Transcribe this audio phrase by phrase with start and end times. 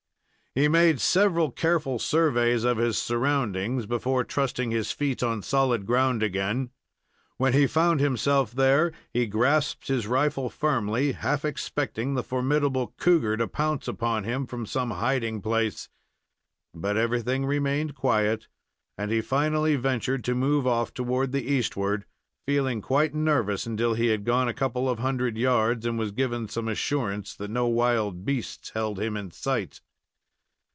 [0.53, 6.21] He made several careful surveys of his surroundings before trusting his feet on solid ground
[6.21, 6.71] again.
[7.37, 13.37] When he found himself there he grasped his rifle firmly, half expecting the formidable cougar
[13.37, 15.87] to pounce upon him from some hiding place;
[16.75, 18.49] but everything remained quiet,
[18.97, 22.03] and he finally ventured to move off toward the eastward,
[22.45, 26.49] feeling quite nervous until he had gone a couple of hundred yards, and was given
[26.49, 29.79] some assurance that no wild beasts held him in sight.